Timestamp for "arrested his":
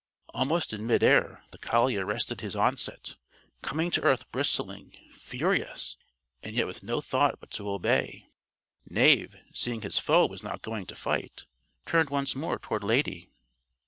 1.97-2.55